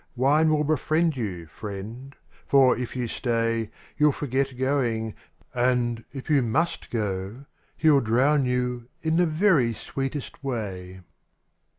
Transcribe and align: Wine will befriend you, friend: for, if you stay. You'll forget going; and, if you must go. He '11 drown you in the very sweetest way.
Wine 0.15 0.49
will 0.49 0.63
befriend 0.63 1.15
you, 1.15 1.45
friend: 1.45 2.15
for, 2.47 2.75
if 2.75 2.95
you 2.95 3.07
stay. 3.07 3.69
You'll 3.99 4.11
forget 4.11 4.57
going; 4.57 5.13
and, 5.53 6.03
if 6.11 6.27
you 6.27 6.41
must 6.41 6.89
go. 6.89 7.45
He 7.77 7.87
'11 7.87 8.03
drown 8.05 8.45
you 8.45 8.87
in 9.03 9.17
the 9.17 9.27
very 9.27 9.73
sweetest 9.73 10.43
way. 10.43 11.01